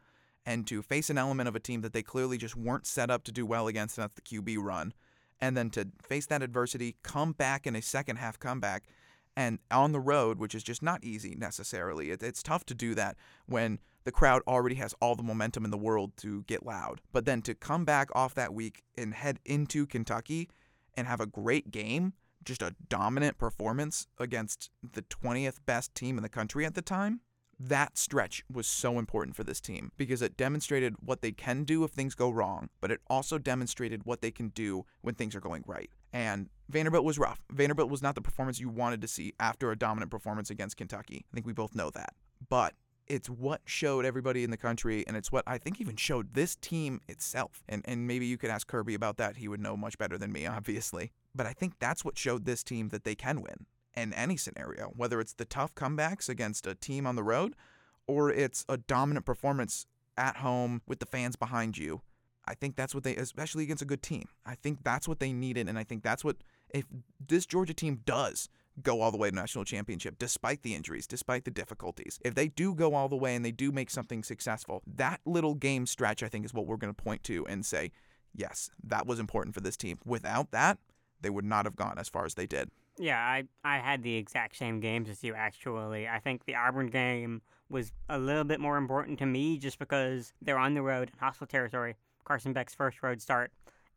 [0.45, 3.23] and to face an element of a team that they clearly just weren't set up
[3.23, 4.93] to do well against, and that's the QB run,
[5.39, 8.85] and then to face that adversity, come back in a second half comeback,
[9.35, 12.11] and on the road, which is just not easy necessarily.
[12.11, 15.71] It, it's tough to do that when the crowd already has all the momentum in
[15.71, 17.01] the world to get loud.
[17.11, 20.49] But then to come back off that week and head into Kentucky
[20.95, 26.23] and have a great game just a dominant performance against the 20th best team in
[26.23, 27.21] the country at the time,
[27.59, 31.83] that stretch was so important for this team because it demonstrated what they can do
[31.83, 35.41] if things go wrong, but it also demonstrated what they can do when things are
[35.41, 35.89] going right.
[36.11, 37.41] And Vanderbilt was rough.
[37.51, 41.25] Vanderbilt was not the performance you wanted to see after a dominant performance against Kentucky.
[41.31, 42.13] I think we both know that.
[42.49, 42.73] But
[43.07, 46.55] it's what showed everybody in the country, and it's what I think even showed this
[46.55, 47.63] team itself.
[47.67, 49.37] And and maybe you could ask Kirby about that.
[49.37, 51.11] He would know much better than me, obviously.
[51.33, 54.91] But I think that's what showed this team that they can win in any scenario,
[54.95, 57.55] whether it's the tough comebacks against a team on the road
[58.07, 59.85] or it's a dominant performance
[60.17, 62.01] at home with the fans behind you.
[62.45, 64.25] I think that's what they, especially against a good team.
[64.45, 66.37] I think that's what they needed, and I think that's what
[66.73, 66.85] if
[67.25, 68.49] this Georgia team does
[68.81, 72.19] go all the way to national championship despite the injuries, despite the difficulties.
[72.23, 75.55] If they do go all the way and they do make something successful, that little
[75.55, 77.91] game stretch I think is what we're going to point to and say,
[78.33, 79.99] yes, that was important for this team.
[80.05, 80.77] Without that,
[81.21, 82.69] they would not have gone as far as they did.
[82.97, 86.07] Yeah, I, I had the exact same games as you, actually.
[86.07, 90.33] I think the Auburn game was a little bit more important to me just because
[90.41, 91.95] they're on the road in hostile territory.
[92.25, 93.51] Carson Beck's first road start.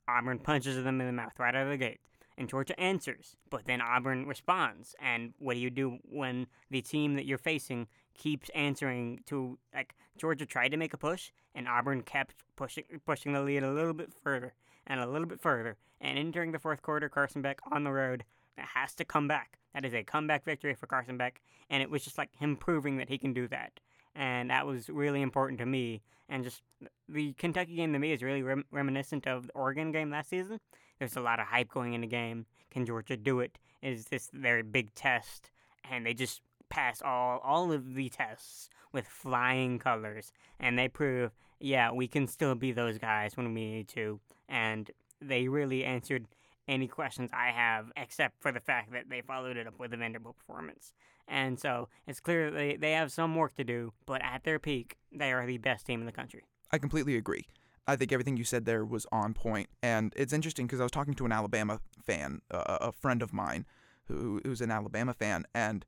[0.08, 2.00] Auburn punches them in the mouth right out of the gate.
[2.36, 4.96] And Georgia answers, but then Auburn responds.
[5.00, 9.94] And what do you do when the team that you're facing keeps answering to like
[10.16, 13.94] Georgia tried to make a push and Auburn kept pushing pushing the lead a little
[13.94, 14.54] bit further
[14.86, 15.76] and a little bit further.
[16.00, 18.24] And entering the fourth quarter, Carson Beck on the road
[18.58, 19.58] has to come back.
[19.72, 22.98] That is a comeback victory for Carson Beck, and it was just like him proving
[22.98, 23.80] that he can do that.
[24.14, 26.02] And that was really important to me.
[26.28, 26.62] And just
[27.08, 30.60] the Kentucky game to me is really rem- reminiscent of the Oregon game last season.
[30.98, 32.46] There's a lot of hype going in the game.
[32.70, 33.58] Can Georgia do it?
[33.82, 35.50] Is this very big test?
[35.90, 41.32] And they just pass all all of the tests with flying colors, and they prove,
[41.60, 44.20] yeah, we can still be those guys when we need to.
[44.48, 46.26] And they really answered
[46.66, 49.96] any questions I have, except for the fact that they followed it up with a
[49.96, 50.92] Vanderbilt performance.
[51.28, 54.96] And so it's clear they, they have some work to do, but at their peak,
[55.12, 56.44] they are the best team in the country.
[56.70, 57.46] I completely agree.
[57.86, 60.92] I think everything you said there was on point, and it's interesting because I was
[60.92, 63.66] talking to an Alabama fan, uh, a friend of mine,
[64.06, 65.84] who who's an Alabama fan, and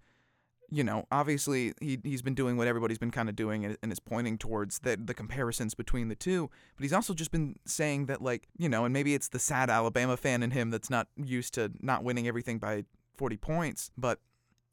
[0.71, 3.93] you know, obviously he he's been doing what everybody's been kind of doing and, and
[3.93, 6.51] is pointing towards the the comparisons between the two.
[6.77, 9.71] But he's also just been saying that like you know, and maybe it's the sad
[9.71, 12.85] Alabama fan in him that's not used to not winning everything by
[13.17, 13.91] 40 points.
[13.97, 14.19] But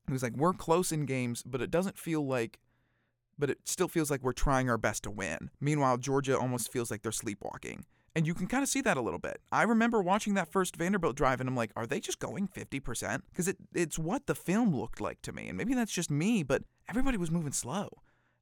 [0.08, 2.60] he was like, we're close in games, but it doesn't feel like.
[3.38, 5.50] But it still feels like we're trying our best to win.
[5.60, 7.86] Meanwhile, Georgia almost feels like they're sleepwalking.
[8.16, 9.42] And you can kind of see that a little bit.
[9.52, 13.22] I remember watching that first Vanderbilt drive and I'm like, are they just going 50%?
[13.32, 15.50] Because it, it's what the film looked like to me.
[15.50, 17.90] And maybe that's just me, but everybody was moving slow.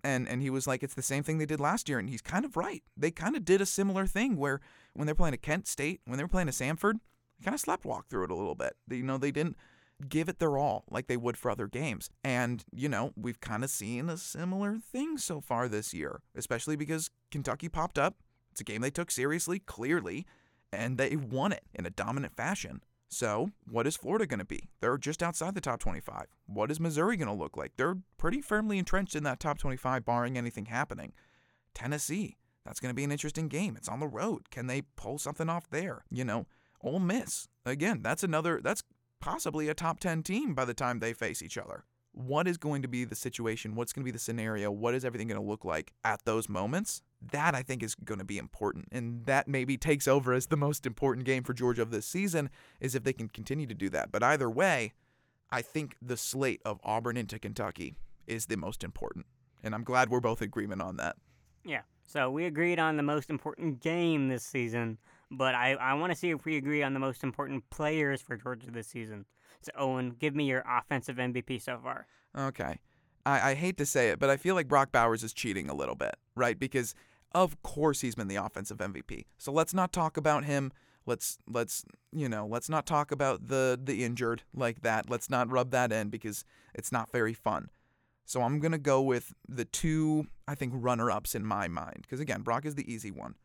[0.03, 1.99] And, and he was like, it's the same thing they did last year.
[1.99, 2.83] And he's kind of right.
[2.97, 4.59] They kind of did a similar thing where
[4.93, 6.95] when they're playing a Kent State, when they were playing a Samford,
[7.39, 8.73] they kind of slept walk through it a little bit.
[8.87, 9.55] They, you know, they didn't
[10.09, 12.09] give it their all like they would for other games.
[12.23, 16.75] And, you know, we've kind of seen a similar thing so far this year, especially
[16.75, 18.15] because Kentucky popped up
[18.51, 20.25] it's a game they took seriously, clearly,
[20.71, 22.81] and they won it in a dominant fashion.
[23.07, 24.69] So, what is Florida going to be?
[24.79, 26.27] They're just outside the top 25.
[26.45, 27.73] What is Missouri going to look like?
[27.75, 31.11] They're pretty firmly entrenched in that top 25, barring anything happening.
[31.73, 33.75] Tennessee, that's going to be an interesting game.
[33.75, 34.49] It's on the road.
[34.49, 36.05] Can they pull something off there?
[36.09, 36.45] You know,
[36.81, 38.83] Ole Miss, again, that's another, that's
[39.21, 41.85] possibly a top 10 team by the time they face each other.
[42.11, 43.75] What is going to be the situation?
[43.75, 44.69] What's going to be the scenario?
[44.69, 47.01] What is everything going to look like at those moments?
[47.21, 48.87] that I think is going to be important.
[48.91, 52.49] And that maybe takes over as the most important game for Georgia of this season
[52.79, 54.11] is if they can continue to do that.
[54.11, 54.93] But either way,
[55.51, 59.25] I think the slate of Auburn into Kentucky is the most important.
[59.63, 61.17] And I'm glad we're both agreement on that.
[61.63, 61.81] Yeah.
[62.07, 64.97] So we agreed on the most important game this season,
[65.31, 68.35] but I, I want to see if we agree on the most important players for
[68.35, 69.25] Georgia this season.
[69.61, 72.05] So, Owen, give me your offensive MVP so far.
[72.37, 72.79] Okay.
[73.25, 75.73] I, I hate to say it, but I feel like Brock Bowers is cheating a
[75.73, 76.59] little bit, right?
[76.59, 76.93] Because
[77.33, 79.25] of course he's been the offensive MVP.
[79.37, 80.71] So let's not talk about him.
[81.05, 85.09] Let's let's you know, let's not talk about the the injured like that.
[85.09, 86.43] Let's not rub that in because
[86.75, 87.69] it's not very fun.
[88.25, 92.19] So I'm going to go with the two I think runner-ups in my mind because
[92.19, 93.35] again, Brock is the easy one.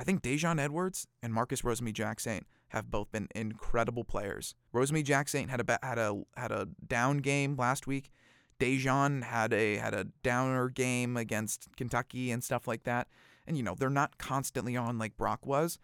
[0.00, 4.54] I think Daijun Edwards and Marcus Rosemy-Jacksaint have both been incredible players.
[4.74, 8.10] Rosemy-Jacksaint had a had a had a down game last week.
[8.58, 13.08] Daijun had a had a downer game against Kentucky and stuff like that.
[13.46, 15.78] And, you know, they're not constantly on like Brock was,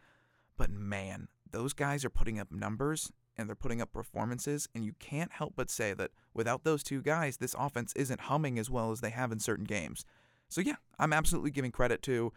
[0.57, 4.67] but man, those guys are putting up numbers and they're putting up performances.
[4.75, 8.59] And you can't help but say that without those two guys, this offense isn't humming
[8.59, 10.07] as well as they have in certain games.
[10.49, 12.33] So, yeah, I'm absolutely giving credit to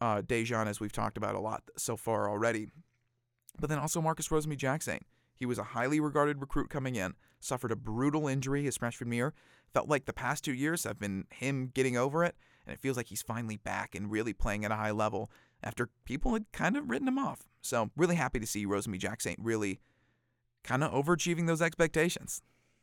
[0.00, 2.68] uh, Daijun, as we've talked about a lot so far already.
[3.58, 5.02] But then also Marcus Rosemy-Jacksaint.
[5.34, 9.34] He was a highly regarded recruit coming in, suffered a brutal injury his freshman year.
[9.74, 12.96] Felt like the past two years have been him getting over it, and it feels
[12.96, 15.30] like he's finally back and really playing at a high level
[15.62, 17.48] after people had kind of written him off.
[17.60, 19.80] So, really happy to see Rosemy-Jacksaint really
[20.62, 22.42] kind of overachieving those expectations.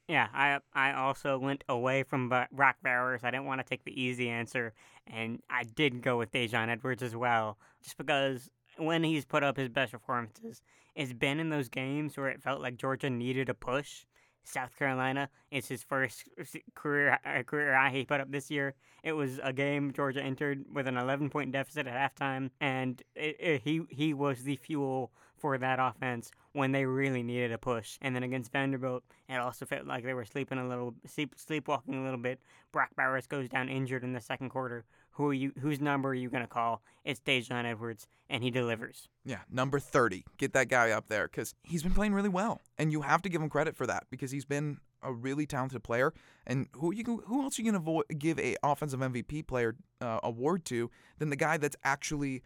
[0.10, 3.22] Yeah, I I also went away from Brock Bowers.
[3.24, 4.74] I didn't want to take the easy answer,
[5.06, 9.56] and I did go with Daijun Edwards as well, just because when he's put up
[9.56, 10.64] his best performances,
[10.96, 14.06] it's been in those games where it felt like Georgia needed a push,
[14.44, 15.30] South Carolina.
[15.52, 16.28] It's his first
[16.74, 18.74] career uh, career high he put up this year.
[19.04, 23.38] It was a game Georgia entered with an 11 point deficit at halftime, and it,
[23.40, 27.98] it, he he was the fuel for that offense when they really needed a push.
[28.02, 31.96] And then against Vanderbilt, it also felt like they were sleeping a little, sleep, sleepwalking
[31.96, 32.40] a little bit.
[32.72, 34.86] Brock Bowers goes down injured in the second quarter.
[35.12, 35.52] who you?
[35.60, 36.82] Whose number are you going to call?
[37.04, 39.10] It's Daijun Edwards, and he delivers.
[39.26, 40.26] Yeah, number 30.
[40.38, 42.62] Get that guy up there because he's been playing really well.
[42.78, 45.84] And you have to give him credit for that because he's been a really talented
[45.84, 46.14] player.
[46.46, 50.20] And who you who else are you going to give a offensive MVP player uh,
[50.24, 52.44] award to than the guy that's actually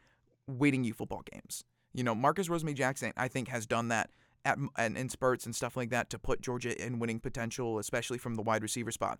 [0.47, 1.63] winning you football games?
[1.93, 4.09] You know, Marcus Rosemy-Jacksaint, I think, has done that
[4.45, 8.17] at, and in spurts and stuff like that to put Georgia in winning potential, especially
[8.17, 9.19] from the wide receiver spot.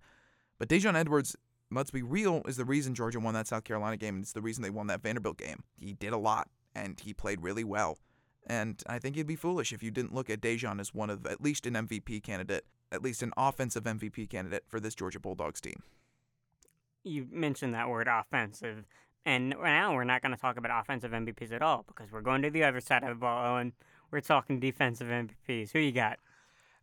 [0.58, 1.36] But Daijun Edwards,
[1.72, 4.20] let's be real, is the reason Georgia won that South Carolina game.
[4.20, 5.64] It's the reason they won that Vanderbilt game.
[5.80, 7.98] He did a lot, and he played really well.
[8.46, 11.26] And I think you'd be foolish if you didn't look at Daijun as one of
[11.26, 15.62] at least an MVP candidate, at least an offensive MVP candidate for this Georgia Bulldogs
[15.62, 15.82] team.
[17.04, 18.86] You mentioned that word offensive,
[19.26, 22.42] and now we're not going to talk about offensive MVPs at all because we're going
[22.42, 23.74] to the other side of the ball and
[24.12, 25.72] we're talking defensive MVPs.
[25.72, 26.20] Who you got?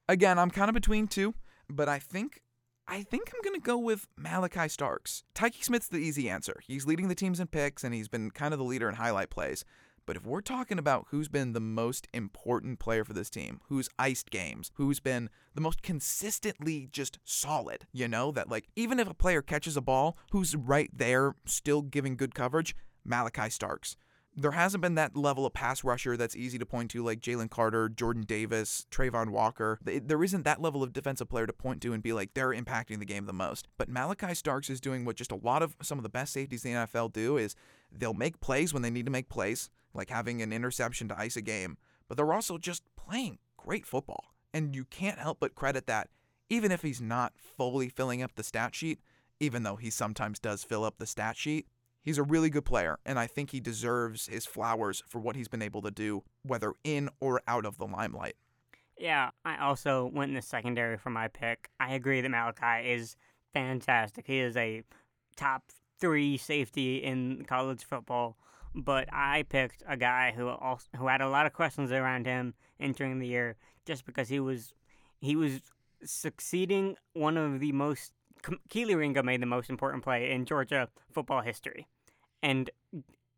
[0.09, 1.35] Again, I'm kind of between two,
[1.69, 2.41] but I think
[2.89, 5.23] I think I'm going to go with Malachi Starks.
[5.35, 6.61] Tykee Smith's the easy answer.
[6.67, 9.31] He's leading the teams in picks and he's been kind of the leader in highlight
[9.31, 9.65] plays.
[10.11, 13.89] But if we're talking about who's been the most important player for this team, who's
[13.97, 19.09] iced games, who's been the most consistently just solid, you know, that like even if
[19.09, 23.95] a player catches a ball, who's right there still giving good coverage, Malachi Starks
[24.37, 27.51] there hasn't been that level of pass rusher that's easy to point to, like Jalen
[27.51, 29.79] Carter, Jordan Davis, Travon Walker.
[29.83, 33.01] There isn't that level of defensive player to point to and be like, they're impacting
[33.01, 33.67] the game the most.
[33.77, 36.65] But Malachi Starks is doing what just a lot of some of the best safeties
[36.65, 37.55] in the NFL do is
[37.91, 41.37] they'll make plays when they need to make plays, like having an interception to ice
[41.37, 41.77] a game,
[42.09, 44.35] but they're also just playing great football.
[44.53, 46.09] And you can't help but credit that,
[46.49, 49.01] even if he's not fully filling up the stat sheet,
[49.39, 51.67] even though he sometimes does fill up the stat sheet,
[52.03, 55.49] He's a really good player, and I think he deserves his flowers for what he's
[55.49, 58.37] been able to do, whether in or out of the limelight.
[58.97, 61.69] Yeah, I also went in the secondary for my pick.
[61.79, 63.17] I agree that Malachi is
[63.53, 64.27] fantastic.
[64.27, 64.83] He is a
[65.37, 65.65] top
[65.99, 68.39] three safety in college football,
[68.75, 72.55] but I picked a guy who also, who had a lot of questions around him
[72.79, 73.57] entering the year,
[73.87, 74.75] just because he was
[75.21, 75.61] he was
[76.05, 78.13] succeeding one of the most
[78.71, 81.87] Kelee Ringo made the most important play in Georgia football history.
[82.43, 82.71] And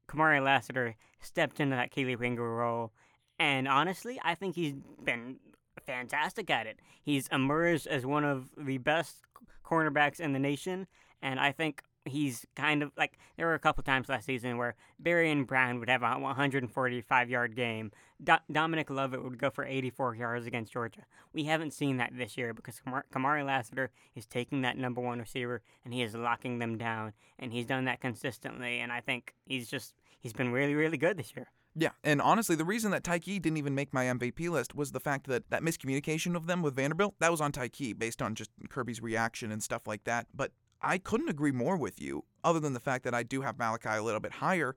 [0.09, 2.92] Kamari Lassiter stepped into that Kelee Ringo role.
[3.38, 5.37] And honestly, I think he's been
[5.85, 6.79] fantastic at it.
[7.03, 9.16] He's emerged as one of the best
[9.64, 10.87] cornerbacks in the nation.
[11.21, 14.75] And I think he's kind of like there were a couple times last season where
[15.03, 17.93] Barion Brown would have a 145 yard game.
[18.23, 21.03] Do- Dominic Lovett would go for 84 yards against Georgia.
[21.33, 25.19] We haven't seen that this year because Kamar- Kamari Lassiter is taking that number one
[25.19, 28.79] receiver and he is locking them down, and he's done that consistently.
[28.81, 31.51] And I think he's just he's been really really good this year.
[31.75, 35.01] Yeah, and honestly, the reason that Tyke didn't even make my MVP list was the
[35.01, 38.51] fact that that miscommunication of them with Vanderbilt, that was on Tyke based on just
[38.69, 40.27] Kirby's reaction and stuff like that.
[40.35, 43.59] But I couldn't agree more with you, other than the fact that I do have
[43.59, 44.77] Malachi a little bit higher.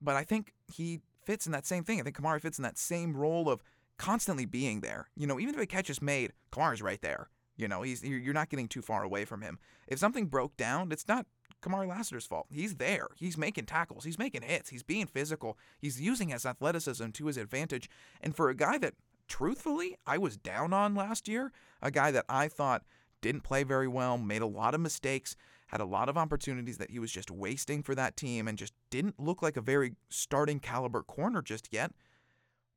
[0.00, 2.00] But I think he fits in that same thing.
[2.00, 3.62] I think Kamari fits in that same role of
[3.98, 5.08] constantly being there.
[5.16, 7.28] You know, even if a catch is made, Kamari's right there.
[7.56, 9.58] You know, he's you're not getting too far away from him.
[9.88, 11.26] If something broke down, it's not
[11.62, 12.46] Kamari Lassiter's fault.
[12.50, 13.08] He's there.
[13.16, 14.04] He's making tackles.
[14.04, 14.68] He's making hits.
[14.68, 15.56] He's being physical.
[15.78, 17.88] He's using his athleticism to his advantage.
[18.20, 18.94] And for a guy that,
[19.26, 22.84] truthfully, I was down on last year, a guy that I thought
[23.20, 25.36] didn't play very well, made a lot of mistakes,
[25.68, 28.74] had a lot of opportunities that he was just wasting for that team, and just
[28.90, 31.92] didn't look like a very starting caliber corner just yet.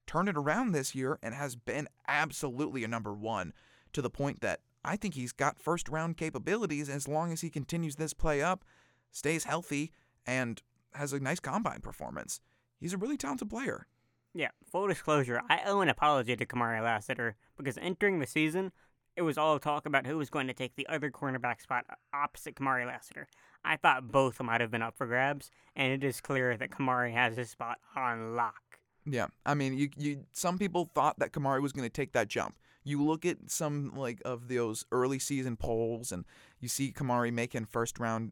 [0.07, 3.53] Turned it around this year and has been absolutely a number one
[3.93, 7.49] to the point that I think he's got first round capabilities as long as he
[7.49, 8.63] continues this play up,
[9.11, 9.91] stays healthy,
[10.25, 10.61] and
[10.93, 12.41] has a nice combine performance.
[12.79, 13.87] He's a really talented player.
[14.33, 18.71] Yeah, full disclosure, I owe an apology to Kamari Lassiter because entering the season,
[19.19, 22.55] it was all talk about who was going to take the other cornerback spot opposite
[22.55, 23.27] Kamari Lassiter.
[23.65, 27.11] I thought both might have been up for grabs, and it is clear that Kamari
[27.11, 28.79] has his spot on lock.
[29.05, 32.29] Yeah, I mean, you you some people thought that Kamari was going to take that
[32.29, 32.55] jump.
[32.85, 36.23] You look at some like of those early season polls, and
[36.61, 38.31] you see Kamari making first round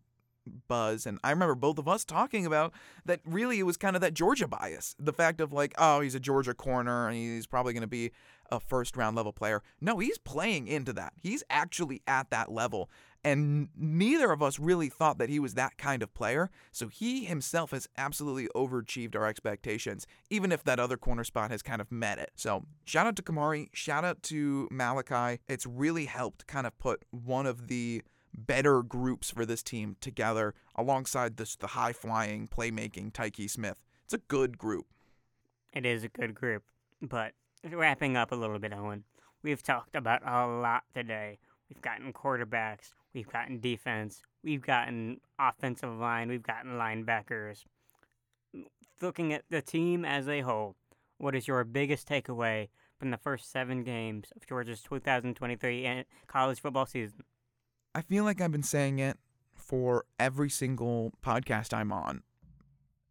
[0.67, 1.06] buzz.
[1.06, 2.73] And I remember both of us talking about
[3.06, 4.95] that really it was kind of that Georgia bias.
[5.00, 8.12] The fact of like, oh, he's a Georgia corner and he's probably going to be
[8.52, 9.62] a first round level player.
[9.82, 11.14] No, he's playing into that.
[11.22, 12.90] He's actually at that level.
[13.24, 16.50] And neither of us really thought that he was that kind of player.
[16.72, 21.62] So he himself has absolutely overachieved our expectations, even if that other corner spot has
[21.62, 22.32] kind of met it.
[22.36, 25.41] So shout out to Kamari, shout out to Malachi.
[25.48, 28.02] It's really helped kind of put one of the
[28.34, 33.84] better groups for this team together alongside this the high flying playmaking Tykee Smith.
[34.06, 34.86] It's a good group.
[35.74, 36.64] It is a good group,
[37.02, 37.34] but
[37.74, 39.03] wrapping up a little bit, Owen,
[39.43, 41.39] we've talked about a lot today.
[41.70, 47.65] We've gotten quarterbacks, we've gotten defense, we've gotten offensive line, we've gotten linebackers.
[49.01, 50.76] Looking at the team as a whole,
[51.18, 56.86] what is your biggest takeaway from the first seven games of Georgia's 2023 college football
[56.86, 57.24] season?
[57.93, 59.18] I feel like I've been saying it
[59.53, 62.24] for every single podcast I'm on.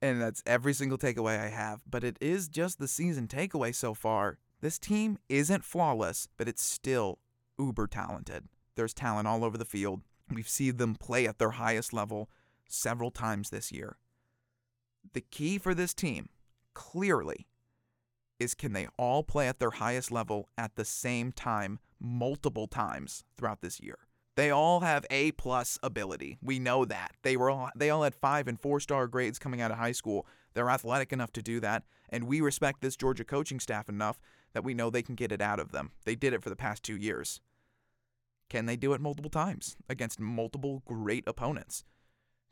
[0.01, 1.83] And that's every single takeaway I have.
[1.89, 4.39] But it is just the season takeaway so far.
[4.61, 7.19] This team isn't flawless, but it's still
[7.59, 8.49] uber talented.
[8.75, 10.03] There's talent all over the field.
[10.33, 12.31] We've seen them play at their highest level
[12.69, 13.97] several times this year.
[15.13, 16.31] The key for this team,
[16.75, 17.47] clearly,
[18.39, 23.25] is can they all play at their highest level at the same time multiple times
[23.37, 23.99] throughout this year?
[24.37, 26.39] They all have A plus ability.
[26.43, 27.13] We know that.
[27.23, 29.93] They were all they all had five and four star grades coming out of high
[29.93, 30.27] school.
[30.55, 34.21] They're athletic enough to do that, and we respect this Georgia coaching staff enough
[34.53, 35.91] that we know they can get it out of them.
[36.05, 37.41] They did it for the past two years.
[38.49, 41.85] Can they do it multiple times against multiple great opponents?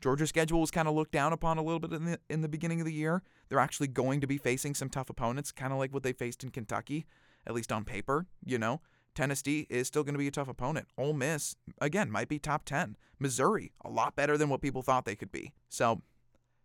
[0.01, 2.49] Georgia's schedule was kind of looked down upon a little bit in the in the
[2.49, 3.21] beginning of the year.
[3.47, 6.43] They're actually going to be facing some tough opponents, kind of like what they faced
[6.43, 7.05] in Kentucky,
[7.45, 8.81] at least on paper, you know.
[9.15, 10.87] Tennessee is still going to be a tough opponent.
[10.97, 12.97] Ole Miss, again, might be top 10.
[13.17, 15.53] Missouri, a lot better than what people thought they could be.
[15.69, 16.01] So,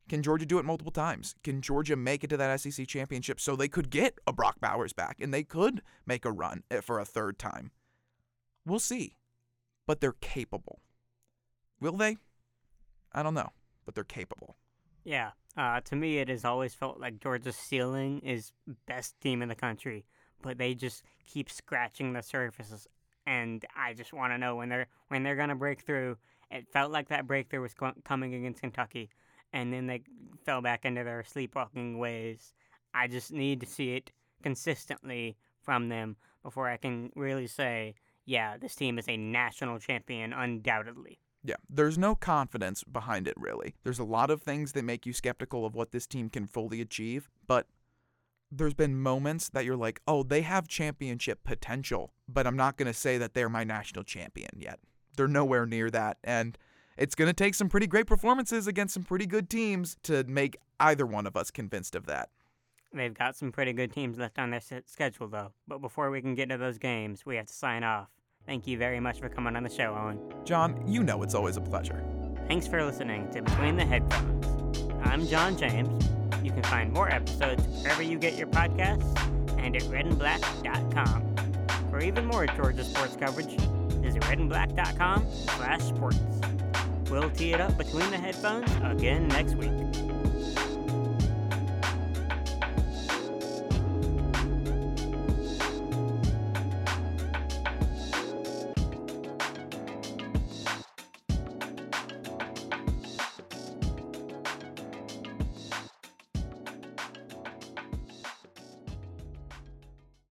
[0.09, 1.37] can Georgia do it multiple times?
[1.45, 4.93] Can Georgia make it to that SEC championship so they could get a Brock Bowers
[4.93, 7.71] back and they could make a run eh, for a third time?
[8.67, 9.15] We'll see.
[9.87, 10.81] But they're capable.
[11.81, 12.17] Will they?
[13.13, 13.51] I don't know,
[13.87, 14.57] but they're capable.
[15.05, 15.31] Yeah.
[15.57, 18.53] Uh, to me, it has always felt like Georgia's ceiling is
[18.87, 20.05] best team in the country
[20.43, 22.87] but they just keep scratching the surfaces.
[23.27, 26.17] And I just want to know when they're when they're gonna break through.
[26.51, 27.75] It felt like that breakthrough was
[28.05, 29.09] coming against Kentucky,
[29.53, 30.03] and then they
[30.45, 32.55] fell back into their sleepwalking ways.
[32.93, 34.11] I just need to see it
[34.43, 40.33] consistently from them before I can really say, yeah, this team is a national champion,
[40.33, 41.21] undoubtedly.
[41.43, 43.75] Yeah, there's no confidence behind it, really.
[43.83, 46.81] There's a lot of things that make you skeptical of what this team can fully
[46.81, 47.67] achieve, but
[48.51, 52.87] there's been moments that you're like, oh, they have championship potential, but I'm not going
[52.87, 54.81] to say that they're my national champion yet.
[55.17, 56.19] They're nowhere near that.
[56.25, 56.59] And
[56.97, 60.57] it's going to take some pretty great performances against some pretty good teams to make
[60.79, 62.29] either one of us convinced of that.
[62.93, 65.53] They've got some pretty good teams left on their schedule, though.
[65.69, 68.09] But before we can get to those games, we have to sign off.
[68.47, 70.19] Thank you very much for coming on the show, Owen.
[70.45, 72.05] John, you know it's always a pleasure.
[72.49, 74.89] Thanks for listening to Between the Headphones.
[75.05, 76.20] I'm John James.
[76.43, 79.19] You can find more episodes wherever you get your podcasts
[79.59, 81.37] and at redandblack.com.
[81.91, 83.57] For even more Georgia sports coverage,
[84.01, 86.19] visit redandblack.com slash sports.
[87.11, 90.10] We'll tee it up between the headphones again next week.